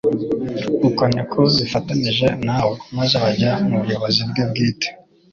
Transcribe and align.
Uko 0.87 1.03
ni 1.13 1.23
ko 1.31 1.39
bifatanije 1.57 2.27
na 2.45 2.57
we; 2.67 2.75
maze 2.97 3.15
bajya 3.23 3.51
mu 3.67 3.77
buyobozi 3.83 4.21
bwe 4.29 4.43
bwite. 4.49 4.87